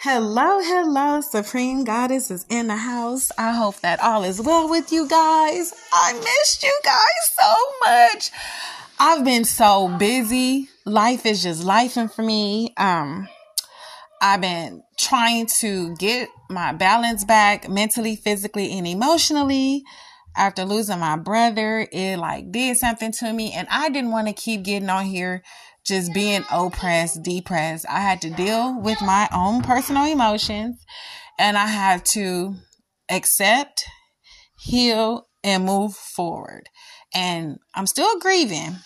Hello, 0.00 0.60
hello, 0.60 1.22
Supreme 1.22 1.82
Goddess 1.82 2.30
is 2.30 2.44
in 2.50 2.66
the 2.66 2.76
house. 2.76 3.32
I 3.38 3.52
hope 3.52 3.76
that 3.80 3.98
all 3.98 4.24
is 4.24 4.38
well 4.42 4.68
with 4.68 4.92
you 4.92 5.08
guys. 5.08 5.72
I 5.90 6.12
missed 6.12 6.62
you 6.62 6.80
guys 6.84 7.00
so 7.38 7.54
much. 7.86 8.30
I've 9.00 9.24
been 9.24 9.46
so 9.46 9.88
busy. 9.88 10.68
Life 10.84 11.24
is 11.24 11.42
just 11.42 11.64
lifing 11.64 12.12
for 12.12 12.22
me. 12.22 12.74
Um, 12.76 13.26
I've 14.20 14.42
been 14.42 14.82
trying 14.98 15.46
to 15.60 15.96
get 15.96 16.28
my 16.50 16.72
balance 16.72 17.24
back 17.24 17.66
mentally, 17.66 18.16
physically, 18.16 18.76
and 18.76 18.86
emotionally. 18.86 19.82
After 20.36 20.66
losing 20.66 21.00
my 21.00 21.16
brother, 21.16 21.88
it 21.90 22.18
like 22.18 22.52
did 22.52 22.76
something 22.76 23.12
to 23.12 23.32
me, 23.32 23.54
and 23.54 23.66
I 23.70 23.88
didn't 23.88 24.10
want 24.10 24.28
to 24.28 24.34
keep 24.34 24.62
getting 24.62 24.90
on 24.90 25.06
here 25.06 25.42
just 25.86 26.12
being 26.12 26.44
oppressed, 26.50 27.22
depressed. 27.22 27.86
I 27.88 28.00
had 28.00 28.20
to 28.22 28.30
deal 28.30 28.80
with 28.80 29.00
my 29.00 29.28
own 29.32 29.62
personal 29.62 30.04
emotions 30.04 30.84
and 31.38 31.56
I 31.56 31.66
had 31.66 32.04
to 32.06 32.56
accept, 33.10 33.84
heal, 34.58 35.28
and 35.44 35.64
move 35.64 35.94
forward. 35.94 36.68
And 37.14 37.58
I'm 37.74 37.86
still 37.86 38.18
grieving. 38.18 38.76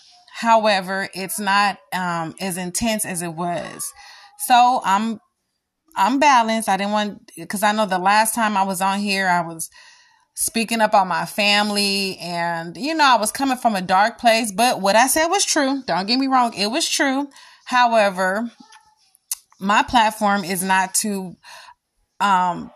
However, 0.41 1.09
it's 1.15 1.39
not 1.39 1.79
um, 1.93 2.35
as 2.41 2.57
intense 2.57 3.05
as 3.05 3.23
it 3.23 3.35
was. 3.35 3.93
So 4.47 4.81
I'm 4.85 5.21
I'm 5.97 6.19
balanced. 6.19 6.69
I 6.69 6.77
didn't 6.77 6.93
want 6.93 7.31
because 7.37 7.63
I 7.63 7.73
know 7.73 7.85
the 7.87 7.99
last 7.99 8.35
time 8.35 8.57
I 8.57 8.63
was 8.63 8.81
on 8.81 9.01
here, 9.01 9.29
I 9.29 9.41
was 9.41 9.71
speaking 10.41 10.81
up 10.81 10.95
on 10.95 11.07
my 11.07 11.27
family 11.27 12.17
and 12.17 12.75
you 12.79 12.95
know 12.95 13.05
i 13.05 13.17
was 13.17 13.31
coming 13.31 13.59
from 13.59 13.77
a 13.77 13.83
dark 13.83 14.17
place 14.17 14.51
but 14.51 14.81
what 14.81 14.97
i 14.97 15.07
said 15.07 15.27
was 15.27 15.45
true. 15.45 15.83
Don't 15.87 16.07
get 16.07 16.19
me 16.19 16.29
wrong 16.29 16.55
it 16.55 16.69
was 16.69 16.89
true. 16.89 17.29
However 17.67 18.51
my 19.61 19.83
platform 19.83 20.43
is 20.43 20.63
not 20.63 20.95
to 20.95 21.37
um 22.21 22.71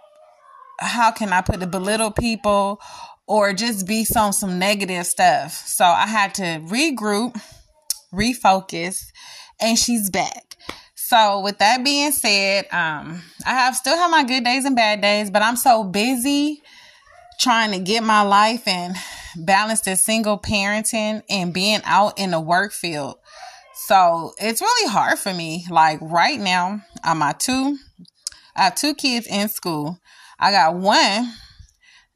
how 0.78 1.10
can 1.10 1.32
i 1.32 1.40
put 1.40 1.62
it 1.62 1.70
belittle 1.70 2.10
people 2.10 2.82
or 3.26 3.54
just 3.54 3.86
be 3.86 4.04
some 4.04 4.32
some 4.32 4.58
negative 4.58 5.06
stuff. 5.06 5.52
So 5.52 5.86
i 5.86 6.06
had 6.06 6.34
to 6.34 6.42
regroup 6.68 7.40
refocus 8.12 9.06
and 9.58 9.78
she's 9.78 10.10
back. 10.10 10.56
So 10.96 11.40
with 11.40 11.56
that 11.60 11.82
being 11.82 12.12
said 12.12 12.66
um 12.72 13.22
i 13.46 13.54
have 13.54 13.74
still 13.74 13.96
have 13.96 14.10
my 14.10 14.22
good 14.22 14.44
days 14.44 14.66
and 14.66 14.76
bad 14.76 15.00
days 15.00 15.30
but 15.30 15.40
i'm 15.40 15.56
so 15.56 15.82
busy 15.82 16.60
trying 17.40 17.72
to 17.72 17.78
get 17.78 18.02
my 18.02 18.22
life 18.22 18.66
and 18.66 18.96
balance 19.36 19.80
the 19.80 19.96
single 19.96 20.38
parenting 20.38 21.22
and 21.28 21.52
being 21.52 21.80
out 21.84 22.18
in 22.18 22.30
the 22.30 22.40
work 22.40 22.72
field. 22.72 23.16
So 23.86 24.32
it's 24.38 24.60
really 24.60 24.90
hard 24.90 25.18
for 25.18 25.34
me. 25.34 25.66
Like 25.68 25.98
right 26.00 26.38
now, 26.38 26.80
I'm 27.02 27.18
my 27.18 27.32
two, 27.32 27.76
I 28.56 28.64
have 28.64 28.76
two 28.76 28.94
kids 28.94 29.26
in 29.26 29.48
school. 29.48 29.98
I 30.38 30.52
got 30.52 30.74
one 30.74 31.32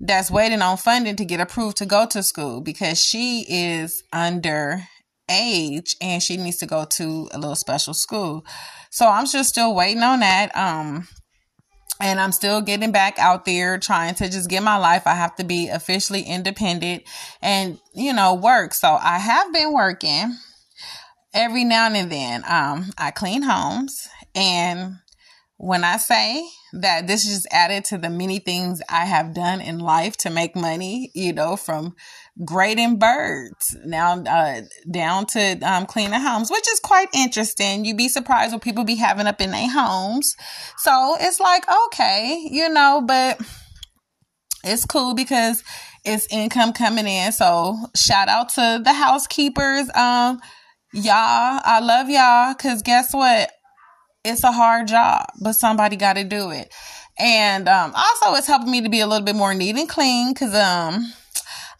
that's 0.00 0.30
waiting 0.30 0.62
on 0.62 0.76
funding 0.76 1.16
to 1.16 1.24
get 1.24 1.40
approved 1.40 1.76
to 1.78 1.86
go 1.86 2.06
to 2.06 2.22
school 2.22 2.60
because 2.60 3.00
she 3.00 3.44
is 3.48 4.02
under 4.12 4.82
age 5.28 5.96
and 6.00 6.22
she 6.22 6.36
needs 6.36 6.58
to 6.58 6.66
go 6.66 6.84
to 6.84 7.28
a 7.32 7.38
little 7.38 7.56
special 7.56 7.94
school. 7.94 8.44
So 8.90 9.08
I'm 9.08 9.26
just 9.26 9.50
still 9.50 9.74
waiting 9.74 10.02
on 10.02 10.20
that. 10.20 10.56
Um, 10.56 11.08
and 12.00 12.20
I'm 12.20 12.32
still 12.32 12.60
getting 12.60 12.92
back 12.92 13.18
out 13.18 13.44
there 13.44 13.78
trying 13.78 14.14
to 14.16 14.28
just 14.28 14.48
get 14.48 14.62
my 14.62 14.76
life. 14.76 15.06
I 15.06 15.14
have 15.14 15.34
to 15.36 15.44
be 15.44 15.68
officially 15.68 16.22
independent 16.22 17.02
and, 17.42 17.78
you 17.94 18.12
know, 18.12 18.34
work. 18.34 18.74
So 18.74 18.88
I 18.88 19.18
have 19.18 19.52
been 19.52 19.72
working 19.72 20.36
every 21.34 21.64
now 21.64 21.92
and 21.92 22.10
then. 22.10 22.44
Um, 22.48 22.90
I 22.96 23.10
clean 23.10 23.42
homes 23.42 24.08
and 24.34 24.96
when 25.58 25.82
I 25.82 25.96
say 25.96 26.48
that 26.72 27.08
this 27.08 27.28
is 27.28 27.46
added 27.50 27.84
to 27.86 27.98
the 27.98 28.08
many 28.08 28.38
things 28.38 28.80
I 28.88 29.04
have 29.06 29.34
done 29.34 29.60
in 29.60 29.80
life 29.80 30.16
to 30.18 30.30
make 30.30 30.54
money, 30.54 31.10
you 31.14 31.32
know, 31.32 31.56
from 31.56 31.96
grading 32.44 32.98
birds 32.98 33.76
now 33.84 34.22
uh, 34.22 34.60
down 34.90 35.26
to 35.26 35.58
um, 35.60 35.86
cleaning 35.86 36.20
homes, 36.20 36.50
which 36.50 36.68
is 36.68 36.80
quite 36.80 37.08
interesting. 37.12 37.84
You'd 37.84 37.96
be 37.96 38.08
surprised 38.08 38.52
what 38.52 38.62
people 38.62 38.84
be 38.84 38.96
having 38.96 39.26
up 39.26 39.40
in 39.40 39.50
their 39.50 39.70
homes. 39.70 40.34
So 40.78 41.16
it's 41.20 41.40
like, 41.40 41.64
okay, 41.86 42.46
you 42.50 42.68
know, 42.68 43.02
but 43.06 43.40
it's 44.64 44.84
cool 44.84 45.14
because 45.14 45.62
it's 46.04 46.26
income 46.30 46.72
coming 46.72 47.06
in. 47.06 47.32
So 47.32 47.76
shout 47.96 48.28
out 48.28 48.50
to 48.50 48.80
the 48.82 48.92
housekeepers. 48.92 49.90
Um, 49.94 50.40
y'all, 50.92 51.60
I 51.64 51.80
love 51.82 52.08
y'all 52.08 52.54
because 52.54 52.82
guess 52.82 53.12
what? 53.12 53.50
It's 54.24 54.44
a 54.44 54.52
hard 54.52 54.88
job, 54.88 55.26
but 55.40 55.54
somebody 55.54 55.96
got 55.96 56.14
to 56.14 56.24
do 56.24 56.50
it. 56.50 56.72
And 57.18 57.68
um, 57.68 57.92
also, 57.96 58.36
it's 58.36 58.46
helping 58.46 58.70
me 58.70 58.82
to 58.82 58.88
be 58.88 59.00
a 59.00 59.06
little 59.06 59.24
bit 59.24 59.34
more 59.34 59.54
neat 59.54 59.76
and 59.76 59.88
clean 59.88 60.32
because 60.32 60.54
um, 60.54 61.12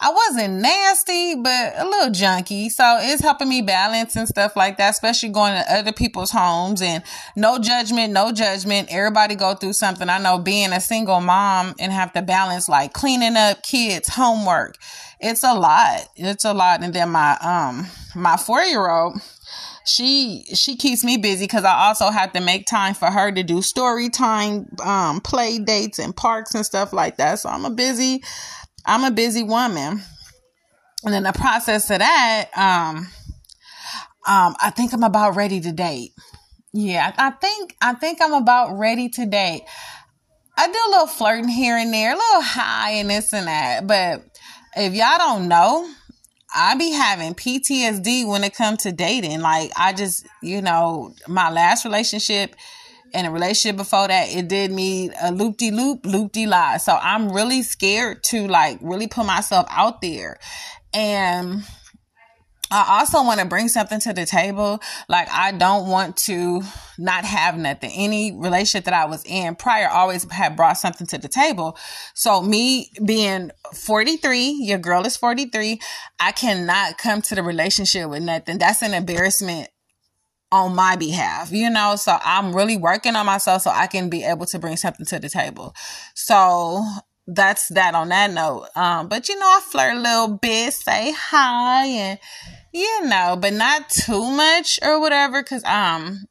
I 0.01 0.11
wasn't 0.11 0.61
nasty, 0.61 1.35
but 1.35 1.73
a 1.77 1.85
little 1.85 2.11
junky. 2.11 2.71
So 2.71 2.99
it's 3.01 3.21
helping 3.21 3.49
me 3.49 3.63
balance 3.63 4.15
and 4.15 4.29
stuff 4.29 4.55
like 4.55 4.77
that, 4.77 4.91
especially 4.91 5.31
going 5.31 5.55
to 5.55 5.75
other 5.75 5.91
people's 5.93 6.31
homes 6.31 6.81
and 6.81 7.03
no 7.35 7.59
judgment, 7.59 8.13
no 8.13 8.31
judgment. 8.31 8.89
Everybody 8.93 9.35
go 9.35 9.55
through 9.55 9.73
something. 9.73 10.09
I 10.09 10.19
know 10.19 10.39
being 10.39 10.73
a 10.73 10.81
single 10.81 11.21
mom 11.21 11.75
and 11.81 11.91
have 11.91 12.13
to 12.13 12.23
balance 12.23 12.69
like 12.69 12.93
cleaning 12.93 13.37
up 13.37 13.65
kids, 13.65 14.09
homework. 14.09 14.77
It's 15.19 15.43
a 15.43 15.55
lot. 15.55 16.09
It's 16.15 16.45
a 16.45 16.55
lot. 16.55 16.85
And 16.85 16.95
then 16.95 17.11
my, 17.11 17.37
um, 17.39 17.89
my 18.15 18.37
four 18.37 18.61
year 18.61 18.89
old, 18.89 19.21
she 19.85 20.45
she 20.55 20.77
keeps 20.77 21.03
me 21.03 21.17
busy 21.17 21.47
because 21.47 21.65
I 21.65 21.87
also 21.87 22.11
have 22.11 22.35
to 22.35 22.41
make 22.41 22.67
time 22.67 22.95
for 22.95 23.07
her 23.07 23.33
to 23.33 23.43
do 23.43 23.63
story 23.63 24.11
time, 24.11 24.69
um, 24.85 25.21
play 25.21 25.59
dates 25.59 25.99
and 25.99 26.15
parks 26.15 26.55
and 26.55 26.65
stuff 26.65 26.93
like 26.93 27.17
that. 27.17 27.41
So 27.41 27.49
I'm 27.49 27.65
a 27.65 27.71
busy 27.71 28.23
I'm 28.89 29.05
a 29.05 29.11
busy 29.11 29.43
woman. 29.43 30.03
And 31.05 31.15
in 31.15 31.23
the 31.23 31.33
process 31.33 31.91
of 31.91 31.99
that, 31.99 32.49
um, 32.57 33.07
um, 34.27 34.57
I 34.61 34.73
think 34.75 34.93
I'm 34.93 35.05
about 35.05 35.37
ready 35.37 35.61
to 35.61 35.73
date. 35.73 36.13
Yeah, 36.73 37.13
I 37.17 37.31
think 37.31 37.77
I 37.81 37.95
think 37.95 38.21
I'm 38.21 38.33
about 38.33 38.79
ready 38.79 39.09
to 39.11 39.27
date. 39.27 39.63
I 40.57 40.67
do 40.67 40.79
a 40.89 40.91
little 40.91 41.07
flirting 41.07 41.49
here 41.49 41.77
and 41.77 41.93
there, 41.93 42.13
a 42.13 42.17
little 42.17 42.43
hi 42.43 42.93
and 42.93 43.09
this 43.09 43.33
and 43.33 43.47
that. 43.47 43.87
But 43.87 44.25
if 44.77 44.95
y'all 44.95 45.19
don't 45.19 45.49
know, 45.49 45.89
I 46.55 46.75
be 46.75 46.91
having 46.91 47.35
PTSD 47.35 48.27
when 48.27 48.43
it 48.43 48.55
comes 48.55 48.83
to 48.83 48.93
dating. 48.93 49.41
Like 49.41 49.71
I 49.77 49.93
just, 49.93 50.27
you 50.43 50.63
know, 50.63 51.15
my 51.27 51.51
last 51.51 51.85
relationship 51.85 52.57
and 53.15 53.27
a 53.27 53.31
relationship 53.31 53.77
before 53.77 54.09
that, 54.09 54.29
it 54.29 54.49
did 54.49 54.71
me 54.71 55.11
a 55.21 55.33
loop 55.33 55.57
de 55.59 55.71
loop, 55.71 56.05
loop 56.05 56.33
de 56.33 56.47
lie. 56.47 56.79
So 56.79 56.97
I'm 57.01 57.31
really 57.31 57.63
scared 57.63 58.23
to 58.25 58.47
like 58.47 58.79
really 58.81 59.09
put 59.09 59.27
myself 59.27 59.67
out 59.71 60.01
there. 60.01 60.39
And 60.93 61.63
I 62.71 63.01
also 63.01 63.23
want 63.23 63.41
to 63.41 63.47
bring 63.47 63.69
something 63.69 63.99
to 64.01 64.13
the 64.13 64.27
table. 64.27 64.81
Like 65.09 65.29
I 65.31 65.53
don't 65.53 65.89
want 65.89 66.17
to 66.27 66.63
not 66.99 67.25
have 67.25 67.57
nothing. 67.57 67.91
Any 67.95 68.33
relationship 68.37 68.85
that 68.85 68.95
I 68.95 69.07
was 69.07 69.25
in 69.25 69.55
prior 69.55 69.89
always 69.89 70.31
had 70.31 70.57
brought 70.57 70.77
something 70.77 71.07
to 71.09 71.19
the 71.19 71.29
table. 71.29 71.79
So 72.15 72.43
me 72.43 72.91
being 73.05 73.51
43, 73.75 74.59
your 74.61 74.79
girl 74.79 75.07
is 75.07 75.17
43, 75.17 75.81
I 76.21 76.33
cannot 76.33 76.99
come 76.99 77.23
to 77.23 77.35
the 77.35 77.43
relationship 77.43 78.11
with 78.11 78.23
nothing. 78.23 78.59
That's 78.59 78.83
an 78.83 78.93
embarrassment 78.93 79.69
on 80.51 80.75
my 80.75 80.97
behalf, 80.97 81.53
you 81.53 81.69
know? 81.71 81.97
So 81.97 82.17
I'm 82.25 82.55
really 82.55 82.77
working 82.77 83.17
on 83.17 83.27
myself 83.27 83.63
so 83.63 83.71
I 83.71 83.87
can 83.87 84.09
be 84.09 84.25
able 84.25 84.47
to 84.47 84.59
bring 84.59 84.77
something 84.77 85.07
to 85.07 85.19
the 85.19 85.29
table. 85.29 85.75
So 86.15 86.85
that's 87.27 87.69
that 87.69 87.95
on 87.95 88.09
that 88.09 88.33
note. 88.33 88.69
Um, 88.75 89.09
but 89.09 89.29
you 89.29 89.39
know, 89.39 89.47
I 89.47 89.61
flirt 89.61 89.95
a 89.95 90.01
little 90.01 90.39
bit, 90.39 90.73
say 90.73 91.13
hi 91.13 91.87
and 91.87 92.19
you 92.73 93.07
know, 93.07 93.37
but 93.41 93.53
not 93.53 93.89
too 93.91 94.31
much 94.31 94.79
or 94.83 95.01
whatever, 95.01 95.43
cause 95.43 95.63
um 95.65 96.25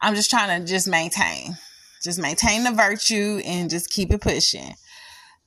I'm 0.00 0.14
just 0.14 0.30
trying 0.30 0.60
to 0.60 0.66
just 0.66 0.86
maintain. 0.86 1.56
Just 2.02 2.20
maintain 2.20 2.62
the 2.62 2.70
virtue 2.70 3.40
and 3.44 3.68
just 3.70 3.90
keep 3.90 4.12
it 4.12 4.20
pushing. 4.20 4.74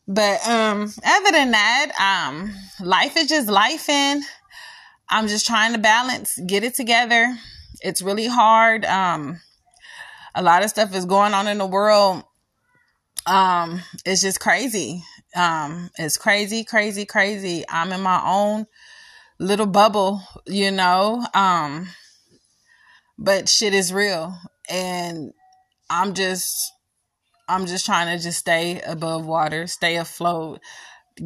But 0.08 0.46
um 0.46 0.92
other 1.06 1.32
than 1.32 1.52
that, 1.52 2.28
um 2.30 2.54
life 2.86 3.16
is 3.16 3.30
just 3.30 3.48
life 3.48 3.88
and 3.88 4.22
I'm 5.10 5.28
just 5.28 5.48
trying 5.48 5.74
to 5.74 5.80
balance, 5.80 6.38
get 6.46 6.64
it 6.64 6.76
together 6.76 7.38
it's 7.82 8.02
really 8.02 8.28
hard. 8.28 8.86
Um, 8.86 9.40
a 10.36 10.44
lot 10.44 10.64
of 10.64 10.70
stuff 10.70 10.96
is 10.96 11.06
going 11.06 11.34
on 11.34 11.48
in 11.48 11.58
the 11.58 11.66
world. 11.66 12.24
Um, 13.26 13.82
it's 14.06 14.22
just 14.22 14.40
crazy. 14.40 15.04
Um, 15.36 15.90
it's 15.98 16.18
crazy, 16.18 16.64
crazy, 16.64 17.06
crazy. 17.06 17.64
I'm 17.70 17.92
in 17.92 18.02
my 18.02 18.22
own 18.26 18.66
little 19.40 19.66
bubble, 19.66 20.22
you 20.46 20.72
know. 20.72 21.26
Um, 21.34 21.90
but 23.18 23.50
shit 23.50 23.74
is 23.74 23.94
real, 23.94 24.36
and 24.70 25.34
I'm 25.90 26.14
just, 26.14 26.72
I'm 27.48 27.66
just 27.66 27.86
trying 27.86 28.16
to 28.16 28.24
just 28.24 28.40
stay 28.40 28.82
above 28.82 29.26
water, 29.26 29.68
stay 29.68 29.98
afloat 29.98 30.62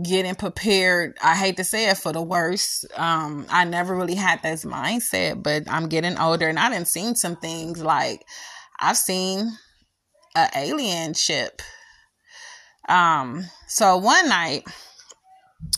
getting 0.02 0.36
prepared. 0.36 1.18
I 1.24 1.36
hate 1.36 1.58
to 1.58 1.64
say 1.64 1.90
it 1.90 1.98
for 1.98 2.12
the 2.12 2.22
worst. 2.22 2.86
Um, 2.96 3.46
I 3.50 3.66
never 3.66 3.96
really 3.96 4.16
had 4.16 4.42
this 4.42 4.66
mindset, 4.66 5.44
but 5.44 5.64
I'm 5.68 5.90
getting 5.90 6.18
older 6.18 6.48
and 6.48 6.60
I 6.60 6.70
didn't 6.70 6.88
seen 6.88 7.16
some 7.16 7.36
things 7.36 7.82
like 7.84 8.26
I've 8.80 8.98
seen 8.98 9.52
a 10.36 10.50
alien 10.56 11.14
ship. 11.14 11.62
Um, 12.90 13.46
so 13.68 13.98
one 13.98 14.28
night 14.28 14.64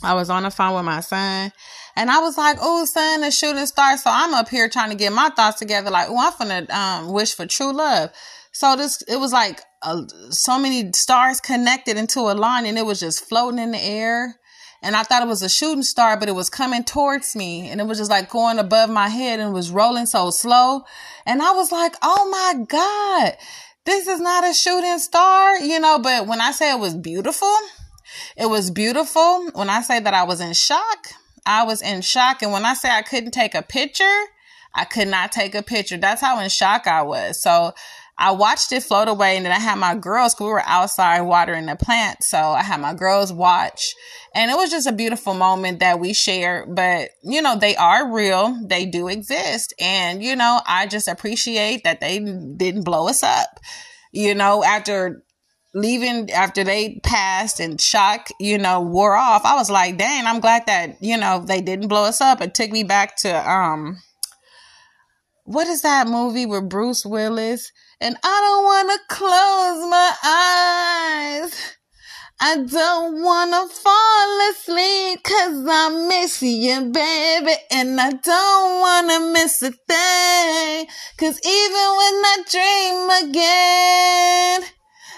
I 0.03 0.13
was 0.13 0.29
on 0.29 0.43
the 0.43 0.51
phone 0.51 0.75
with 0.75 0.85
my 0.85 1.01
son 1.01 1.51
and 1.95 2.09
I 2.09 2.19
was 2.19 2.37
like, 2.37 2.57
oh, 2.61 2.85
son, 2.85 3.23
a 3.23 3.31
shooting 3.31 3.65
star. 3.65 3.97
So 3.97 4.09
I'm 4.11 4.33
up 4.33 4.49
here 4.49 4.69
trying 4.69 4.89
to 4.89 4.95
get 4.95 5.13
my 5.13 5.29
thoughts 5.29 5.59
together. 5.59 5.89
Like, 5.89 6.07
oh, 6.09 6.33
I'm 6.39 6.65
to 6.65 6.77
um, 6.77 7.13
wish 7.13 7.33
for 7.33 7.45
true 7.45 7.73
love. 7.73 8.11
So 8.51 8.75
this, 8.75 9.01
it 9.03 9.17
was 9.17 9.33
like 9.33 9.61
uh, 9.85 10.05
so 10.31 10.59
many 10.59 10.91
stars 10.93 11.39
connected 11.39 11.95
into 11.97 12.19
a 12.21 12.33
line 12.33 12.65
and 12.65 12.77
it 12.77 12.85
was 12.85 12.99
just 12.99 13.23
floating 13.23 13.59
in 13.59 13.71
the 13.71 13.81
air. 13.81 14.35
And 14.81 14.95
I 14.95 15.03
thought 15.03 15.23
it 15.23 15.27
was 15.27 15.41
a 15.41 15.49
shooting 15.49 15.83
star, 15.83 16.19
but 16.19 16.27
it 16.27 16.33
was 16.33 16.49
coming 16.49 16.83
towards 16.83 17.35
me 17.35 17.69
and 17.69 17.79
it 17.79 17.85
was 17.85 17.97
just 17.97 18.11
like 18.11 18.29
going 18.29 18.59
above 18.59 18.89
my 18.89 19.07
head 19.07 19.39
and 19.39 19.53
was 19.53 19.71
rolling 19.71 20.05
so 20.05 20.29
slow. 20.31 20.83
And 21.25 21.41
I 21.41 21.51
was 21.51 21.71
like, 21.71 21.95
oh 22.01 22.29
my 22.29 22.65
God, 22.65 23.37
this 23.85 24.07
is 24.07 24.19
not 24.19 24.47
a 24.47 24.53
shooting 24.53 24.99
star, 24.99 25.59
you 25.59 25.79
know, 25.79 25.99
but 25.99 26.27
when 26.27 26.41
I 26.41 26.51
say 26.51 26.71
it 26.71 26.79
was 26.79 26.95
beautiful, 26.95 27.55
it 28.35 28.47
was 28.47 28.71
beautiful. 28.71 29.49
When 29.53 29.69
I 29.69 29.81
say 29.81 29.99
that 29.99 30.13
I 30.13 30.23
was 30.23 30.41
in 30.41 30.53
shock, 30.53 31.07
I 31.45 31.63
was 31.63 31.81
in 31.81 32.01
shock. 32.01 32.41
And 32.41 32.51
when 32.51 32.65
I 32.65 32.73
say 32.73 32.89
I 32.89 33.01
couldn't 33.01 33.31
take 33.31 33.55
a 33.55 33.61
picture, 33.61 34.23
I 34.73 34.85
could 34.85 35.07
not 35.07 35.31
take 35.31 35.55
a 35.55 35.63
picture. 35.63 35.97
That's 35.97 36.21
how 36.21 36.39
in 36.39 36.49
shock 36.49 36.85
I 36.85 37.01
was. 37.01 37.41
So 37.41 37.73
I 38.17 38.31
watched 38.31 38.71
it 38.71 38.83
float 38.83 39.09
away 39.09 39.35
and 39.35 39.45
then 39.45 39.51
I 39.51 39.59
had 39.59 39.77
my 39.77 39.93
girls, 39.95 40.35
we 40.39 40.45
were 40.45 40.63
outside 40.65 41.21
watering 41.21 41.65
the 41.65 41.75
plant. 41.75 42.23
So 42.23 42.37
I 42.37 42.61
had 42.61 42.79
my 42.79 42.93
girls 42.93 43.33
watch 43.33 43.93
and 44.33 44.49
it 44.49 44.55
was 44.55 44.71
just 44.71 44.87
a 44.87 44.93
beautiful 44.93 45.33
moment 45.33 45.79
that 45.79 45.99
we 45.99 46.13
shared. 46.13 46.73
But, 46.73 47.09
you 47.23 47.41
know, 47.41 47.57
they 47.57 47.75
are 47.75 48.13
real. 48.13 48.57
They 48.65 48.85
do 48.85 49.09
exist. 49.09 49.73
And, 49.79 50.23
you 50.23 50.35
know, 50.35 50.61
I 50.65 50.87
just 50.87 51.07
appreciate 51.09 51.83
that 51.83 51.99
they 51.99 52.19
didn't 52.19 52.83
blow 52.83 53.07
us 53.09 53.21
up. 53.21 53.59
You 54.13 54.33
know, 54.33 54.63
after 54.63 55.23
leaving 55.73 56.31
after 56.31 56.63
they 56.63 57.01
passed 57.03 57.59
and 57.59 57.81
shock, 57.81 58.29
you 58.39 58.57
know, 58.57 58.79
wore 58.79 59.15
off, 59.15 59.43
I 59.43 59.55
was 59.55 59.69
like, 59.69 59.97
dang, 59.97 60.25
I'm 60.25 60.39
glad 60.39 60.67
that, 60.67 61.03
you 61.03 61.17
know, 61.17 61.43
they 61.45 61.59
didn't 61.59 61.89
blow 61.89 62.05
us 62.05 62.21
up. 62.21 62.39
It 62.39 62.53
took 62.53 62.71
me 62.71 62.83
back 62.83 63.17
to 63.17 63.51
um 63.51 63.97
what 65.45 65.67
is 65.67 65.83
that 65.83 66.07
movie 66.07 66.45
with 66.45 66.69
Bruce 66.69 67.05
Willis? 67.05 67.71
And 68.01 68.17
I 68.23 68.41
don't 68.41 68.63
wanna 68.65 68.99
close 69.07 69.89
my 69.89 70.11
eyes. 70.23 71.75
I 72.39 72.57
don't 72.57 73.23
wanna 73.23 73.67
fall 73.69 74.49
asleep 74.51 75.23
cause 75.23 75.65
I 75.67 76.07
miss 76.09 76.41
you, 76.41 76.91
baby. 76.91 77.53
And 77.71 77.99
I 77.99 78.11
don't 78.11 78.81
wanna 78.81 79.31
miss 79.31 79.61
a 79.61 79.71
thing. 79.71 80.87
Cause 81.17 81.39
even 81.45 81.87
when 81.99 82.15
I 82.25 82.37
dream 82.51 83.29
again, 83.29 84.61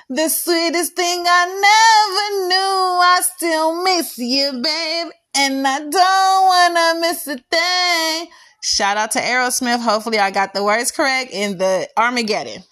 the 0.10 0.30
sweetest 0.30 0.96
thing 0.96 1.26
I 1.28 1.46
never 1.48 2.48
knew. 2.48 3.00
I 3.02 3.22
still 3.36 3.84
miss 3.84 4.18
you, 4.20 4.62
babe. 4.62 5.12
And 5.36 5.68
I 5.68 5.80
don't 5.80 6.48
wanna 6.48 7.02
miss 7.02 7.28
a 7.28 7.38
thing. 7.38 8.28
Shout 8.62 8.98
out 8.98 9.12
to 9.12 9.20
Aerosmith. 9.20 9.82
Hopefully 9.82 10.20
I 10.20 10.32
got 10.32 10.54
the 10.54 10.64
words 10.64 10.92
correct 10.92 11.32
in 11.32 11.58
the 11.58 11.88
Armageddon. 11.98 12.64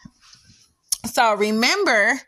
So 1.12 1.36
remember 1.36 2.20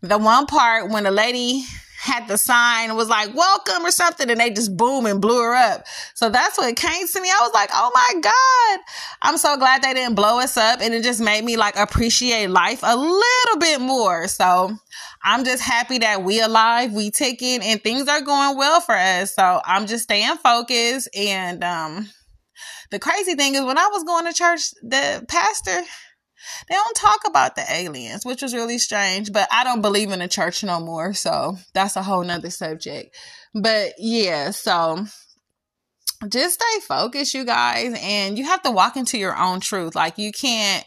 the 0.00 0.18
one 0.18 0.46
part 0.46 0.90
when 0.90 1.04
the 1.04 1.10
lady 1.10 1.64
had 2.00 2.26
the 2.28 2.38
sign 2.38 2.96
was 2.96 3.10
like 3.10 3.34
welcome 3.34 3.84
or 3.84 3.90
something 3.90 4.30
and 4.30 4.40
they 4.40 4.48
just 4.48 4.74
boom 4.74 5.04
and 5.04 5.20
blew 5.20 5.38
her 5.42 5.54
up. 5.54 5.84
So 6.14 6.30
that's 6.30 6.56
what 6.56 6.74
came 6.74 7.06
to 7.06 7.20
me. 7.20 7.28
I 7.28 7.42
was 7.42 7.52
like, 7.52 7.68
oh 7.74 7.90
my 7.92 8.20
God. 8.22 8.84
I'm 9.20 9.36
so 9.36 9.58
glad 9.58 9.82
they 9.82 9.92
didn't 9.92 10.14
blow 10.14 10.40
us 10.40 10.56
up 10.56 10.80
and 10.80 10.94
it 10.94 11.02
just 11.02 11.20
made 11.20 11.44
me 11.44 11.58
like 11.58 11.76
appreciate 11.76 12.48
life 12.48 12.80
a 12.82 12.96
little 12.96 13.58
bit 13.58 13.82
more. 13.82 14.28
So 14.28 14.70
I'm 15.22 15.44
just 15.44 15.62
happy 15.62 15.98
that 15.98 16.22
we 16.22 16.40
alive, 16.40 16.94
we 16.94 17.10
ticking 17.10 17.60
and 17.62 17.82
things 17.82 18.08
are 18.08 18.22
going 18.22 18.56
well 18.56 18.80
for 18.80 18.94
us. 18.94 19.34
So 19.34 19.60
I'm 19.66 19.86
just 19.86 20.04
staying 20.04 20.38
focused 20.38 21.10
and 21.14 21.62
um 21.62 22.08
the 22.90 22.98
crazy 22.98 23.34
thing 23.34 23.54
is 23.54 23.64
when 23.64 23.78
I 23.78 23.88
was 23.92 24.04
going 24.04 24.26
to 24.26 24.32
church, 24.32 24.70
the 24.82 25.24
pastor 25.28 25.82
they 26.68 26.74
don't 26.74 26.96
talk 26.96 27.20
about 27.26 27.54
the 27.54 27.64
aliens, 27.70 28.24
which 28.24 28.42
was 28.42 28.54
really 28.54 28.78
strange, 28.78 29.32
but 29.32 29.48
I 29.52 29.64
don't 29.64 29.82
believe 29.82 30.10
in 30.10 30.20
the 30.20 30.28
church 30.28 30.64
no 30.64 30.80
more. 30.80 31.12
So 31.12 31.58
that's 31.74 31.96
a 31.96 32.02
whole 32.02 32.24
nother 32.24 32.50
subject. 32.50 33.16
But 33.54 33.92
yeah, 33.98 34.50
so 34.50 35.04
just 36.28 36.54
stay 36.54 36.80
focused, 36.86 37.34
you 37.34 37.44
guys, 37.44 37.94
and 38.00 38.38
you 38.38 38.44
have 38.44 38.62
to 38.62 38.70
walk 38.70 38.96
into 38.96 39.18
your 39.18 39.36
own 39.36 39.60
truth. 39.60 39.94
Like 39.94 40.18
you 40.18 40.32
can't 40.32 40.84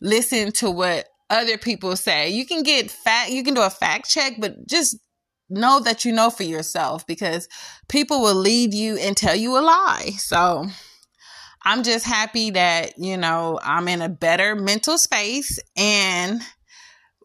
listen 0.00 0.52
to 0.52 0.70
what 0.70 1.06
other 1.30 1.58
people 1.58 1.96
say. 1.96 2.30
You 2.30 2.46
can 2.46 2.62
get 2.62 2.90
fact, 2.90 3.30
you 3.30 3.42
can 3.42 3.54
do 3.54 3.62
a 3.62 3.70
fact 3.70 4.08
check, 4.08 4.34
but 4.38 4.66
just 4.66 4.96
know 5.50 5.80
that 5.80 6.04
you 6.04 6.12
know 6.12 6.30
for 6.30 6.42
yourself 6.42 7.06
because 7.06 7.48
people 7.88 8.22
will 8.22 8.34
lead 8.34 8.72
you 8.72 8.96
and 8.96 9.16
tell 9.16 9.36
you 9.36 9.56
a 9.58 9.60
lie. 9.60 10.12
So 10.16 10.66
I'm 11.64 11.82
just 11.82 12.04
happy 12.04 12.50
that, 12.50 12.98
you 12.98 13.16
know, 13.16 13.58
I'm 13.62 13.88
in 13.88 14.02
a 14.02 14.08
better 14.08 14.54
mental 14.54 14.98
space. 14.98 15.58
And 15.76 16.42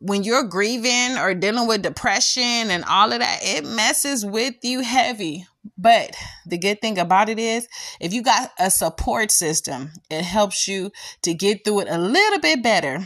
when 0.02 0.24
you're 0.24 0.46
grieving 0.46 1.18
or 1.18 1.34
dealing 1.34 1.68
with 1.68 1.82
depression 1.82 2.44
and 2.44 2.86
all 2.86 3.12
of 3.12 3.20
that, 3.20 3.40
it 3.42 3.66
messes 3.66 4.26
with 4.26 4.56
you 4.64 4.82
heavy. 4.82 5.46
But 5.78 6.16
the 6.46 6.58
good 6.58 6.80
thing 6.82 6.98
about 6.98 7.28
it 7.28 7.38
is, 7.38 7.68
if 8.00 8.14
you 8.14 8.24
got 8.24 8.52
a 8.58 8.72
support 8.72 9.30
system, 9.30 9.92
it 10.10 10.24
helps 10.24 10.68
you 10.68 10.92
to 11.24 11.34
get 11.34 11.66
through 11.66 11.82
it 11.82 11.90
a 11.90 11.98
little 11.98 12.40
bit 12.40 12.64
better. 12.64 13.06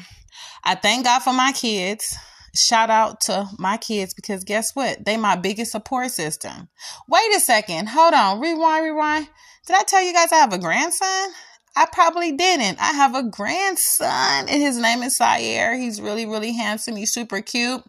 I 0.64 0.76
thank 0.76 1.06
God 1.06 1.20
for 1.20 1.34
my 1.34 1.52
kids. 1.52 2.16
Shout 2.56 2.92
out 2.92 3.22
to 3.22 3.48
my 3.58 3.78
kids 3.78 4.14
because 4.14 4.44
guess 4.44 4.76
what? 4.76 5.04
They 5.04 5.18
my 5.18 5.36
biggest 5.36 5.72
support 5.72 6.12
system. 6.12 6.70
Wait 7.08 7.36
a 7.36 7.40
second. 7.40 7.90
Hold 7.90 8.14
on. 8.14 8.40
Rewind, 8.40 8.86
rewind. 8.86 9.28
Did 9.66 9.78
I 9.78 9.84
tell 9.84 10.02
you 10.02 10.14
guys 10.14 10.32
I 10.32 10.38
have 10.38 10.52
a 10.52 10.58
grandson? 10.58 11.30
I 11.76 11.88
probably 11.92 12.34
didn't. 12.34 12.80
I 12.80 12.92
have 12.92 13.16
a 13.16 13.24
grandson 13.24 14.48
and 14.48 14.62
his 14.62 14.78
name 14.78 15.02
is 15.02 15.18
Sire. 15.18 15.76
He's 15.76 16.00
really, 16.00 16.26
really 16.26 16.52
handsome. 16.52 16.96
He's 16.96 17.14
super 17.14 17.42
cute. 17.42 17.82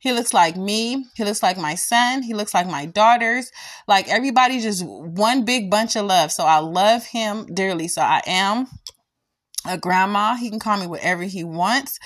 He 0.00 0.12
looks 0.12 0.34
like 0.34 0.56
me. 0.56 1.04
He 1.14 1.24
looks 1.24 1.42
like 1.42 1.56
my 1.56 1.76
son. 1.76 2.22
He 2.22 2.34
looks 2.34 2.54
like 2.54 2.66
my 2.66 2.86
daughters. 2.86 3.52
Like 3.86 4.08
everybody 4.08 4.60
just 4.60 4.84
one 4.84 5.44
big 5.44 5.70
bunch 5.70 5.96
of 5.96 6.06
love. 6.06 6.32
So 6.32 6.44
I 6.44 6.58
love 6.58 7.04
him 7.04 7.46
dearly. 7.54 7.86
So 7.88 8.00
I 8.00 8.22
am 8.26 8.66
a 9.66 9.78
grandma. 9.78 10.34
He 10.34 10.50
can 10.50 10.58
call 10.58 10.78
me 10.78 10.86
whatever 10.86 11.22
he 11.22 11.44
wants. 11.44 11.98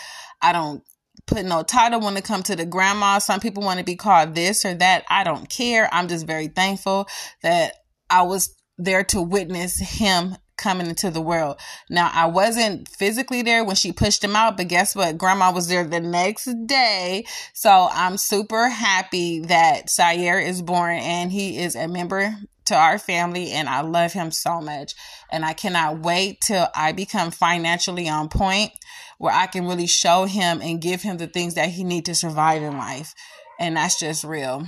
I 0.42 0.52
don't 0.52 0.82
put 1.26 1.46
no 1.46 1.62
title 1.62 2.00
when 2.00 2.16
it 2.16 2.24
comes 2.24 2.44
to 2.44 2.56
the 2.56 2.66
grandma. 2.66 3.20
Some 3.20 3.40
people 3.40 3.62
want 3.62 3.78
to 3.78 3.84
be 3.84 3.96
called 3.96 4.34
this 4.34 4.66
or 4.66 4.74
that. 4.74 5.04
I 5.08 5.24
don't 5.24 5.48
care. 5.48 5.88
I'm 5.92 6.08
just 6.08 6.26
very 6.26 6.48
thankful 6.48 7.06
that 7.42 7.74
I 8.10 8.22
was 8.22 8.54
there 8.84 9.04
to 9.04 9.22
witness 9.22 9.78
him 9.78 10.36
coming 10.56 10.86
into 10.86 11.10
the 11.10 11.20
world. 11.20 11.58
Now, 11.90 12.10
I 12.12 12.26
wasn't 12.26 12.88
physically 12.88 13.42
there 13.42 13.64
when 13.64 13.74
she 13.74 13.92
pushed 13.92 14.22
him 14.22 14.36
out, 14.36 14.56
but 14.56 14.68
guess 14.68 14.94
what? 14.94 15.18
Grandma 15.18 15.52
was 15.52 15.68
there 15.68 15.84
the 15.84 16.00
next 16.00 16.48
day. 16.66 17.24
So 17.52 17.88
I'm 17.92 18.16
super 18.16 18.68
happy 18.68 19.40
that 19.40 19.90
Sire 19.90 20.38
is 20.38 20.62
born 20.62 20.96
and 20.96 21.32
he 21.32 21.58
is 21.58 21.74
a 21.74 21.88
member 21.88 22.36
to 22.66 22.76
our 22.76 22.98
family 22.98 23.50
and 23.50 23.68
I 23.68 23.80
love 23.80 24.12
him 24.12 24.30
so 24.30 24.60
much. 24.60 24.94
And 25.32 25.44
I 25.44 25.52
cannot 25.52 26.00
wait 26.00 26.40
till 26.40 26.68
I 26.74 26.92
become 26.92 27.32
financially 27.32 28.08
on 28.08 28.28
point 28.28 28.70
where 29.18 29.34
I 29.34 29.46
can 29.46 29.66
really 29.66 29.86
show 29.86 30.24
him 30.26 30.60
and 30.62 30.80
give 30.80 31.02
him 31.02 31.16
the 31.16 31.26
things 31.26 31.54
that 31.54 31.70
he 31.70 31.82
needs 31.82 32.06
to 32.06 32.14
survive 32.14 32.62
in 32.62 32.76
life. 32.76 33.14
And 33.58 33.76
that's 33.76 33.98
just 33.98 34.22
real. 34.22 34.66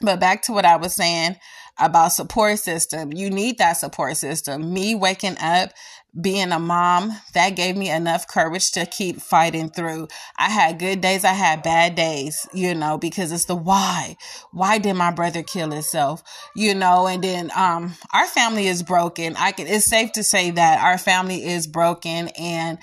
But 0.00 0.20
back 0.20 0.42
to 0.42 0.52
what 0.52 0.64
I 0.64 0.76
was 0.76 0.94
saying 0.94 1.36
about 1.78 2.12
support 2.12 2.58
system. 2.58 3.12
You 3.12 3.30
need 3.30 3.58
that 3.58 3.74
support 3.74 4.16
system. 4.16 4.72
Me 4.72 4.94
waking 4.94 5.36
up, 5.40 5.70
being 6.18 6.52
a 6.52 6.58
mom, 6.58 7.12
that 7.34 7.50
gave 7.50 7.76
me 7.76 7.90
enough 7.90 8.26
courage 8.26 8.72
to 8.72 8.86
keep 8.86 9.20
fighting 9.20 9.68
through. 9.68 10.08
I 10.38 10.48
had 10.48 10.78
good 10.78 11.00
days, 11.00 11.24
I 11.24 11.32
had 11.34 11.62
bad 11.62 11.94
days, 11.94 12.48
you 12.54 12.74
know, 12.74 12.96
because 12.96 13.32
it's 13.32 13.44
the 13.44 13.56
why. 13.56 14.16
Why 14.52 14.78
did 14.78 14.94
my 14.94 15.10
brother 15.10 15.42
kill 15.42 15.70
himself? 15.70 16.22
You 16.54 16.74
know, 16.74 17.06
and 17.06 17.22
then 17.22 17.50
um 17.54 17.94
our 18.12 18.26
family 18.26 18.66
is 18.66 18.82
broken. 18.82 19.36
I 19.36 19.52
can 19.52 19.66
it's 19.66 19.84
safe 19.84 20.12
to 20.12 20.22
say 20.22 20.50
that 20.52 20.82
our 20.82 20.98
family 20.98 21.44
is 21.44 21.66
broken 21.66 22.28
and 22.38 22.78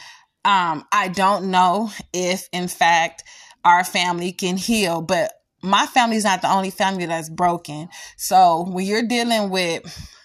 um 0.46 0.86
I 0.92 1.08
don't 1.08 1.50
know 1.50 1.90
if 2.14 2.48
in 2.52 2.68
fact 2.68 3.24
our 3.66 3.84
family 3.84 4.32
can 4.32 4.58
heal, 4.58 5.02
but 5.02 5.32
my 5.64 5.86
family's 5.86 6.26
not 6.26 6.42
the 6.42 6.52
only 6.52 6.70
family 6.70 7.06
that's 7.06 7.30
broken. 7.30 7.90
So 8.18 8.66
when 8.68 8.86
you're 8.86 9.08
dealing 9.08 9.50
with 9.50 9.84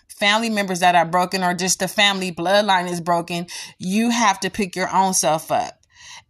family 0.09 0.50
members 0.50 0.80
that 0.80 0.97
are 0.97 1.07
broken 1.07 1.45
or 1.45 1.54
just 1.54 1.78
the 1.78 1.88
family 1.88 2.33
bloodline 2.33 2.90
is 2.90 3.00
broken, 3.00 3.47
you 3.78 4.11
have 4.11 4.40
to 4.40 4.50
pick 4.50 4.75
your 4.75 4.92
own 4.95 5.14
self 5.14 5.50
up. 5.52 5.75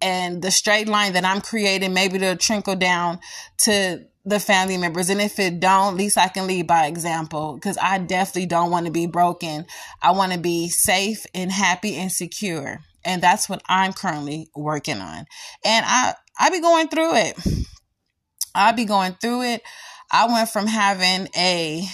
And 0.01 0.43
the 0.43 0.51
straight 0.51 0.89
line 0.89 1.15
that 1.15 1.25
I'm 1.25 1.41
creating, 1.41 1.95
maybe 1.95 2.17
it'll 2.17 2.37
trickle 2.37 2.77
down 2.77 3.19
to 3.59 4.05
the 4.25 4.39
family 4.39 4.77
members. 4.77 5.09
And 5.09 5.21
if 5.21 5.39
it 5.39 5.59
don't, 5.59 5.95
at 5.95 5.97
least 5.97 6.19
I 6.19 6.29
can 6.29 6.47
lead 6.47 6.67
by 6.67 6.87
example 6.87 7.55
because 7.55 7.79
I 7.81 7.99
definitely 7.99 8.47
don't 8.47 8.71
want 8.71 8.87
to 8.87 8.93
be 8.93 9.07
broken. 9.07 9.65
I 10.03 10.13
want 10.13 10.33
to 10.33 10.39
be 10.39 10.69
safe 10.69 11.25
and 11.35 11.51
happy 11.51 11.97
and 11.97 12.13
secure. 12.13 12.81
And 13.05 13.23
that's 13.23 13.49
what 13.49 13.63
I'm 13.69 13.95
currently 13.95 14.51
working 14.55 14.99
on. 14.99 15.25
And 15.65 15.87
I, 15.89 16.15
I 16.39 16.51
be 16.51 16.61
going 16.61 16.89
through 16.89 17.17
it. 17.17 17.39
I 18.59 18.73
be 18.73 18.85
going 18.85 19.15
through 19.21 19.43
it. 19.43 19.63
I 20.11 20.27
went 20.27 20.49
from 20.49 20.67
having 20.67 21.29
a 21.37 21.87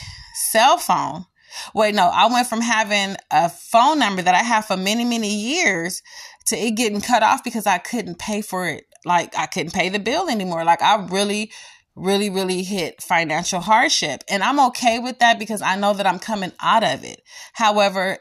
cell 0.51 0.79
phone. 0.79 1.27
Wait, 1.75 1.95
no, 1.95 2.09
I 2.13 2.27
went 2.27 2.49
from 2.49 2.61
having 2.61 3.17
a 3.31 3.49
phone 3.49 3.99
number 3.99 4.23
that 4.23 4.35
I 4.35 4.43
have 4.43 4.67
for 4.67 4.77
many, 4.77 5.05
many 5.05 5.33
years 5.33 6.03
to 6.47 6.57
it 6.57 6.73
getting 6.73 7.01
cut 7.01 7.23
off 7.23 7.45
because 7.45 7.67
I 7.67 7.79
couldn't 7.79 8.19
pay 8.19 8.43
for 8.43 8.67
it. 8.69 8.85
Like 9.05 9.37
I 9.37 9.47
couldn't 9.47 9.75
pay 9.75 9.89
the 9.89 9.99
bill 9.99 10.29
anymore. 10.29 10.65
Like 10.65 10.83
I 10.83 11.07
really, 11.07 11.53
really, 11.95 12.31
really 12.31 12.63
hit 12.63 13.03
financial 13.03 13.61
hardship. 13.61 14.23
And 14.29 14.43
I'm 14.43 14.61
okay 14.69 14.99
with 14.99 15.21
that 15.21 15.39
because 15.39 15.63
I 15.63 15.77
know 15.77 15.95
that 15.95 16.07
I'm 16.07 16.19
coming 16.19 16.53
out 16.61 16.83
of 16.83 17.05
it. 17.05 17.21
However, 17.53 18.19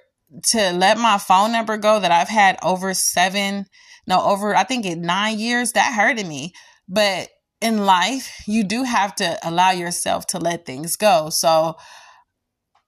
to 0.52 0.72
let 0.72 0.98
my 0.98 1.18
phone 1.18 1.52
number 1.52 1.78
go 1.78 2.00
that 2.00 2.12
I've 2.12 2.30
had 2.30 2.58
over 2.64 2.94
seven, 2.94 3.66
no, 4.08 4.22
over, 4.22 4.56
I 4.56 4.64
think 4.64 4.86
it 4.86 4.98
nine 4.98 5.40
years, 5.40 5.74
that 5.74 5.94
hurted 5.94 6.28
me. 6.28 6.54
But 6.88 7.30
in 7.64 7.86
life, 7.86 8.44
you 8.46 8.64
do 8.64 8.84
have 8.84 9.16
to 9.16 9.40
allow 9.48 9.72
yourself 9.72 10.28
to 10.28 10.38
let 10.38 10.66
things 10.66 10.96
go. 10.96 11.30
So 11.30 11.78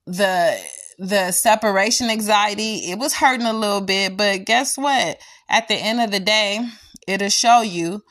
the, 0.06 0.60
the 1.00 1.32
separation 1.32 2.10
anxiety, 2.10 2.92
it 2.92 3.00
was 3.00 3.16
hurting 3.16 3.46
a 3.46 3.54
little 3.54 3.82
bit, 3.82 4.18
but 4.18 4.46
guess 4.46 4.78
what? 4.78 5.20
At 5.50 5.68
the 5.68 5.76
end 5.76 6.02
of 6.02 6.12
the 6.12 6.20
day, 6.20 6.60
it'll 7.08 7.30
show 7.30 7.62
you 7.62 8.04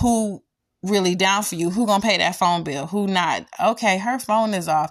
who 0.00 0.42
really 0.82 1.14
down 1.14 1.42
for 1.42 1.56
you, 1.56 1.70
who 1.70 1.86
gonna 1.86 2.02
pay 2.02 2.18
that 2.18 2.36
phone 2.36 2.64
bill, 2.64 2.86
who 2.86 3.06
not. 3.06 3.46
Okay, 3.62 3.98
her 3.98 4.18
phone 4.18 4.54
is 4.54 4.68
off 4.68 4.90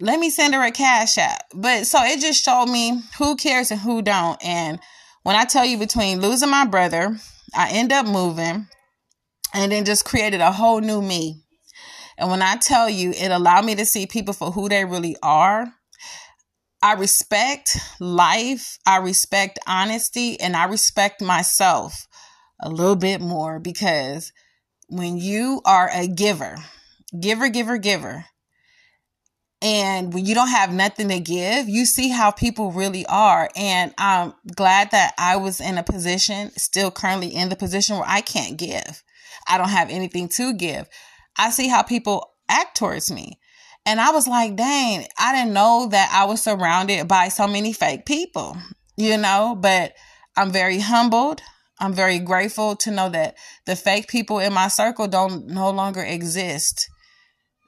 let 0.00 0.20
me 0.20 0.30
send 0.30 0.54
her 0.54 0.62
a 0.62 0.70
cash 0.70 1.16
app. 1.18 1.44
But 1.54 1.86
so 1.86 2.02
it 2.02 2.20
just 2.20 2.44
showed 2.44 2.66
me 2.66 3.00
who 3.18 3.36
cares 3.36 3.70
and 3.70 3.80
who 3.80 4.02
don't. 4.02 4.42
And 4.44 4.78
when 5.22 5.36
I 5.36 5.44
tell 5.44 5.64
you 5.64 5.78
between 5.78 6.20
losing 6.20 6.50
my 6.50 6.66
brother, 6.66 7.16
I 7.54 7.70
end 7.70 7.92
up 7.92 8.06
moving 8.06 8.68
and 9.54 9.72
then 9.72 9.84
just 9.84 10.04
created 10.04 10.40
a 10.40 10.52
whole 10.52 10.80
new 10.80 11.00
me. 11.00 11.42
And 12.18 12.30
when 12.30 12.42
I 12.42 12.56
tell 12.56 12.88
you 12.88 13.10
it 13.10 13.30
allowed 13.30 13.64
me 13.64 13.74
to 13.74 13.84
see 13.84 14.06
people 14.06 14.34
for 14.34 14.50
who 14.50 14.68
they 14.68 14.84
really 14.84 15.16
are, 15.22 15.66
I 16.82 16.94
respect 16.94 17.76
life, 18.00 18.78
I 18.86 18.98
respect 18.98 19.58
honesty, 19.66 20.38
and 20.40 20.56
I 20.56 20.64
respect 20.64 21.20
myself 21.20 22.06
a 22.60 22.68
little 22.68 22.96
bit 22.96 23.20
more 23.20 23.58
because 23.58 24.32
when 24.88 25.16
you 25.16 25.60
are 25.64 25.90
a 25.92 26.06
giver, 26.06 26.56
giver, 27.18 27.48
giver, 27.48 27.78
giver, 27.78 28.24
and 29.62 30.12
when 30.12 30.26
you 30.26 30.34
don't 30.34 30.48
have 30.48 30.72
nothing 30.72 31.08
to 31.08 31.18
give, 31.18 31.68
you 31.68 31.86
see 31.86 32.10
how 32.10 32.30
people 32.30 32.72
really 32.72 33.06
are. 33.06 33.48
And 33.56 33.94
I'm 33.98 34.34
glad 34.54 34.90
that 34.90 35.14
I 35.18 35.36
was 35.36 35.60
in 35.60 35.78
a 35.78 35.82
position, 35.82 36.50
still 36.56 36.90
currently 36.90 37.34
in 37.34 37.48
the 37.48 37.56
position 37.56 37.96
where 37.96 38.08
I 38.08 38.20
can't 38.20 38.56
give. 38.56 39.02
I 39.48 39.58
don't 39.58 39.68
have 39.68 39.90
anything 39.90 40.28
to 40.30 40.54
give. 40.54 40.88
I 41.38 41.50
see 41.50 41.68
how 41.68 41.82
people 41.82 42.32
act 42.48 42.76
towards 42.76 43.10
me. 43.10 43.38
And 43.84 44.00
I 44.00 44.10
was 44.10 44.26
like, 44.26 44.56
dang, 44.56 45.06
I 45.18 45.34
didn't 45.34 45.54
know 45.54 45.88
that 45.90 46.10
I 46.12 46.24
was 46.24 46.42
surrounded 46.42 47.06
by 47.06 47.28
so 47.28 47.46
many 47.46 47.72
fake 47.72 48.04
people, 48.04 48.56
you 48.96 49.16
know, 49.16 49.56
but 49.58 49.92
I'm 50.36 50.50
very 50.50 50.80
humbled. 50.80 51.40
I'm 51.78 51.92
very 51.92 52.18
grateful 52.18 52.74
to 52.76 52.90
know 52.90 53.08
that 53.10 53.36
the 53.64 53.76
fake 53.76 54.08
people 54.08 54.38
in 54.40 54.52
my 54.52 54.68
circle 54.68 55.06
don't 55.06 55.46
no 55.46 55.70
longer 55.70 56.02
exist. 56.02 56.88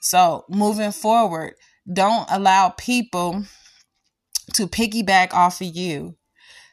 So 0.00 0.45
moving 0.49 0.93
forward, 0.93 1.55
don't 1.91 2.27
allow 2.31 2.71
people 2.71 3.45
to 4.55 4.67
piggyback 4.67 5.33
off 5.33 5.61
of 5.61 5.69
you. 5.69 6.17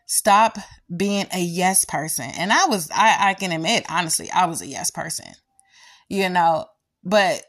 Stop 0.05 0.57
being 0.95 1.25
a 1.33 1.39
yes 1.39 1.85
person. 1.85 2.29
And 2.37 2.53
I 2.53 2.65
was, 2.67 2.89
I, 2.91 3.29
I 3.29 3.33
can 3.33 3.51
admit, 3.51 3.85
honestly, 3.89 4.29
I 4.31 4.45
was 4.45 4.61
a 4.61 4.67
yes 4.67 4.91
person, 4.91 5.31
you 6.09 6.29
know, 6.29 6.65
but 7.03 7.43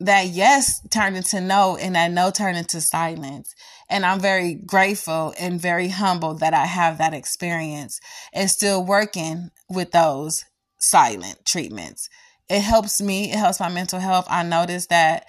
that 0.00 0.28
yes 0.28 0.80
turned 0.88 1.16
into 1.16 1.40
no 1.40 1.76
and 1.76 1.94
that 1.94 2.10
no 2.10 2.30
turned 2.30 2.56
into 2.56 2.80
silence. 2.80 3.54
And 3.88 4.06
I'm 4.06 4.18
very 4.18 4.54
grateful 4.54 5.34
and 5.38 5.60
very 5.60 5.88
humble 5.88 6.34
that 6.34 6.54
I 6.54 6.64
have 6.64 6.98
that 6.98 7.12
experience 7.12 8.00
and 8.32 8.48
still 8.50 8.84
working 8.84 9.50
with 9.68 9.90
those 9.92 10.44
silent 10.78 11.44
treatments. 11.44 12.08
It 12.48 12.60
helps 12.60 13.02
me, 13.02 13.30
it 13.30 13.38
helps 13.38 13.60
my 13.60 13.68
mental 13.68 14.00
health. 14.00 14.26
I 14.28 14.42
noticed 14.42 14.88
that 14.88 15.26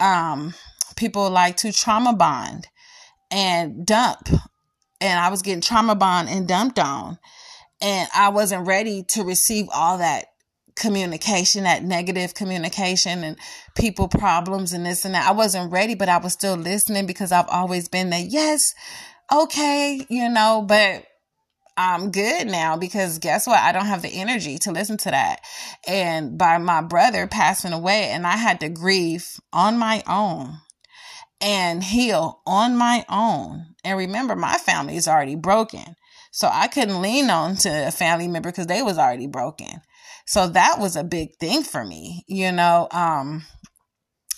um 0.00 0.54
people 0.96 1.30
like 1.30 1.56
to 1.58 1.72
trauma 1.72 2.12
bond 2.12 2.68
and 3.30 3.86
dump. 3.86 4.28
And 5.04 5.20
I 5.20 5.28
was 5.28 5.42
getting 5.42 5.60
trauma 5.60 5.94
bond 5.94 6.30
and 6.30 6.48
dumped 6.48 6.78
on. 6.78 7.18
And 7.82 8.08
I 8.14 8.30
wasn't 8.30 8.66
ready 8.66 9.02
to 9.08 9.22
receive 9.22 9.66
all 9.74 9.98
that 9.98 10.28
communication, 10.76 11.64
that 11.64 11.84
negative 11.84 12.32
communication 12.32 13.22
and 13.22 13.36
people 13.76 14.08
problems 14.08 14.72
and 14.72 14.86
this 14.86 15.04
and 15.04 15.14
that. 15.14 15.28
I 15.28 15.32
wasn't 15.32 15.70
ready, 15.70 15.94
but 15.94 16.08
I 16.08 16.16
was 16.16 16.32
still 16.32 16.56
listening 16.56 17.04
because 17.04 17.32
I've 17.32 17.48
always 17.48 17.86
been 17.86 18.08
that, 18.10 18.30
yes, 18.30 18.74
okay, 19.30 20.06
you 20.08 20.30
know, 20.30 20.64
but 20.66 21.04
I'm 21.76 22.10
good 22.10 22.46
now 22.46 22.78
because 22.78 23.18
guess 23.18 23.46
what? 23.46 23.60
I 23.60 23.72
don't 23.72 23.84
have 23.84 24.00
the 24.00 24.08
energy 24.08 24.56
to 24.60 24.72
listen 24.72 24.96
to 24.98 25.10
that. 25.10 25.40
And 25.86 26.38
by 26.38 26.56
my 26.56 26.80
brother 26.80 27.26
passing 27.26 27.74
away, 27.74 28.10
and 28.10 28.26
I 28.26 28.36
had 28.36 28.60
to 28.60 28.70
grieve 28.70 29.38
on 29.52 29.76
my 29.76 30.02
own 30.08 30.60
and 31.44 31.84
heal 31.84 32.40
on 32.46 32.74
my 32.74 33.04
own. 33.10 33.66
And 33.84 33.98
remember, 33.98 34.34
my 34.34 34.56
family 34.56 34.96
is 34.96 35.06
already 35.06 35.36
broken. 35.36 35.94
So 36.32 36.48
I 36.50 36.68
couldn't 36.68 37.02
lean 37.02 37.28
on 37.28 37.56
to 37.56 37.86
a 37.86 37.90
family 37.90 38.26
member 38.26 38.50
because 38.50 38.66
they 38.66 38.80
was 38.80 38.98
already 38.98 39.26
broken. 39.26 39.82
So 40.26 40.48
that 40.48 40.78
was 40.80 40.96
a 40.96 41.04
big 41.04 41.36
thing 41.36 41.62
for 41.62 41.84
me. 41.84 42.24
You 42.26 42.50
know, 42.50 42.88
um, 42.90 43.44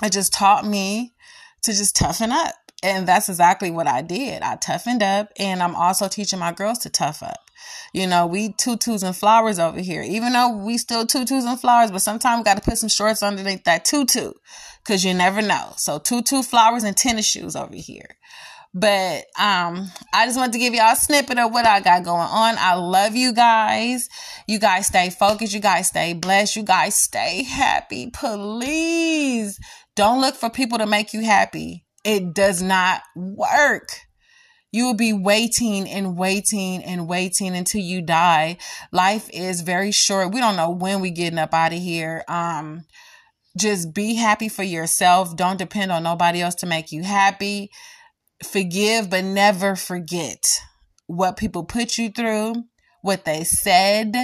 it 0.03 0.13
just 0.13 0.33
taught 0.33 0.67
me 0.67 1.15
to 1.63 1.73
just 1.73 1.95
toughen 1.95 2.33
up. 2.33 2.55
And 2.83 3.07
that's 3.07 3.29
exactly 3.29 3.71
what 3.71 3.87
I 3.87 4.03
did. 4.03 4.43
I 4.43 4.57
toughened 4.57 5.03
up 5.03 5.31
and 5.39 5.63
I'm 5.63 5.77
also 5.77 6.09
teaching 6.09 6.41
my 6.41 6.53
girls 6.53 6.79
to 6.81 6.91
tough 6.91 7.23
up. 7.23 7.39
You 7.93 8.07
know, 8.07 8.27
we 8.27 8.53
tutus 8.53 9.03
and 9.03 9.17
flowers 9.17 9.59
over 9.59 9.81
here. 9.81 10.03
Even 10.03 10.33
though 10.33 10.57
we 10.57 10.79
still 10.79 11.07
tutus 11.07 11.45
and 11.45 11.61
flowers, 11.61 11.91
but 11.91 12.03
sometimes 12.03 12.45
got 12.45 12.57
to 12.57 12.63
put 12.63 12.79
some 12.79 12.89
shorts 12.89 13.23
underneath 13.23 13.65
that 13.65 13.85
tutu 13.85 14.33
because 14.85 15.05
you 15.05 15.15
never 15.15 15.43
know. 15.43 15.73
So 15.77 15.99
tutu 15.99 16.43
flowers 16.43 16.85
and 16.85 16.97
tennis 16.97 17.27
shoes 17.27 17.57
over 17.57 17.75
here. 17.75 18.17
But 18.79 19.25
um, 19.39 19.91
I 20.13 20.27
just 20.27 20.37
wanted 20.37 20.53
to 20.53 20.59
give 20.59 20.75
y'all 20.75 20.93
a 20.93 20.97
snippet 20.97 21.39
of 21.39 21.51
what 21.51 21.65
I 21.65 21.81
got 21.81 22.05
going 22.05 22.21
on. 22.21 22.57
I 22.59 22.75
love 22.75 23.17
you 23.17 23.33
guys. 23.33 24.11
You 24.47 24.59
guys 24.59 24.89
stay 24.89 25.09
focused. 25.09 25.55
You 25.55 25.61
guys 25.61 25.89
stay 25.89 26.13
blessed. 26.13 26.57
You 26.57 26.63
guys 26.63 26.95
stay 26.95 27.43
happy. 27.43 28.11
Please 28.11 29.59
don't 29.95 30.21
look 30.21 30.35
for 30.35 30.51
people 30.51 30.77
to 30.77 30.87
make 30.87 31.15
you 31.15 31.25
happy. 31.25 31.87
It 32.05 32.35
does 32.35 32.61
not 32.61 33.01
work. 33.17 34.06
You 34.77 34.85
will 34.85 34.95
be 34.95 35.15
waiting 35.15 35.89
and 35.89 36.19
waiting 36.19 36.85
and 36.85 37.09
waiting 37.09 37.57
until 37.57 37.81
you 37.81 38.03
die. 38.03 38.59
Life 38.93 39.31
is 39.33 39.63
very 39.63 39.91
short. 39.91 40.35
We 40.35 40.41
don't 40.41 40.55
know 40.55 40.69
when 40.69 41.01
we 41.01 41.11
getting 41.11 41.39
up 41.39 41.55
out 41.55 41.73
of 41.73 41.79
here. 41.79 42.23
Um, 42.29 42.85
just 43.57 43.95
be 43.95 44.17
happy 44.17 44.51
for 44.51 44.63
yourself. 44.65 45.35
Don't 45.35 45.59
depend 45.59 45.93
on 45.93 46.03
nobody 46.03 46.43
else 46.43 46.57
to 46.57 46.67
make 46.67 46.93
you 46.93 47.05
happy. 47.05 47.71
Forgive, 48.45 49.09
but 49.09 49.25
never 49.25 49.77
forget 49.77 50.61
what 51.07 51.39
people 51.39 51.65
put 51.65 51.97
you 51.97 52.11
through, 52.11 52.65
what 53.01 53.25
they 53.25 53.45
said. 53.45 54.15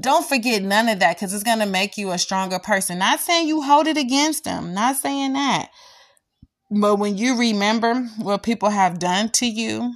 Don't 0.00 0.26
forget 0.26 0.62
none 0.62 0.88
of 0.88 1.00
that 1.00 1.16
because 1.16 1.34
it's 1.34 1.44
going 1.44 1.58
to 1.58 1.66
make 1.66 1.98
you 1.98 2.12
a 2.12 2.16
stronger 2.16 2.58
person. 2.58 3.00
Not 3.00 3.20
saying 3.20 3.48
you 3.48 3.60
hold 3.60 3.86
it 3.86 3.98
against 3.98 4.44
them, 4.44 4.72
not 4.72 4.96
saying 4.96 5.34
that. 5.34 5.68
But 6.70 6.96
when 6.96 7.18
you 7.18 7.36
remember 7.36 7.94
what 8.18 8.42
people 8.42 8.70
have 8.70 8.98
done 8.98 9.30
to 9.30 9.46
you, 9.46 9.94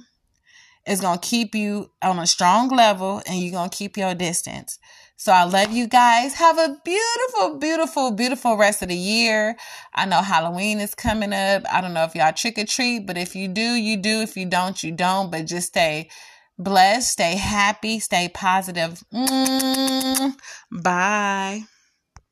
it's 0.85 1.01
going 1.01 1.19
to 1.19 1.27
keep 1.27 1.55
you 1.55 1.89
on 2.01 2.19
a 2.19 2.27
strong 2.27 2.69
level 2.69 3.21
and 3.25 3.39
you're 3.39 3.51
going 3.51 3.69
to 3.69 3.75
keep 3.75 3.97
your 3.97 4.13
distance. 4.13 4.77
So 5.17 5.31
I 5.31 5.45
love 5.45 5.71
you 5.71 5.87
guys. 5.87 6.33
Have 6.33 6.57
a 6.57 6.77
beautiful, 6.83 7.57
beautiful, 7.57 8.11
beautiful 8.11 8.57
rest 8.57 8.81
of 8.81 8.89
the 8.89 8.95
year. 8.95 9.55
I 9.93 10.05
know 10.05 10.21
Halloween 10.21 10.79
is 10.79 10.93
coming 10.93 11.33
up. 11.33 11.63
I 11.71 11.79
don't 11.79 11.93
know 11.93 12.03
if 12.03 12.13
y'all 12.13 12.33
trick 12.33 12.59
or 12.59 12.65
treat, 12.65 13.07
but 13.07 13.17
if 13.17 13.35
you 13.35 13.47
do, 13.47 13.61
you 13.61 13.95
do. 13.95 14.21
If 14.21 14.35
you 14.35 14.45
don't, 14.45 14.83
you 14.83 14.91
don't. 14.91 15.31
But 15.31 15.45
just 15.45 15.69
stay 15.69 16.09
blessed, 16.59 17.13
stay 17.13 17.35
happy, 17.35 17.99
stay 17.99 18.29
positive. 18.29 19.03
Mm, 19.13 20.35
bye. 20.69 21.63